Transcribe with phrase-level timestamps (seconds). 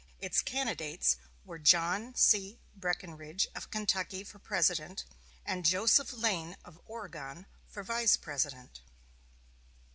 [0.19, 2.57] Its candidates were John C.
[2.75, 5.05] Breckinridge of Kentucky for President,
[5.45, 8.81] and Joseph Lane of Oregon for Vice President.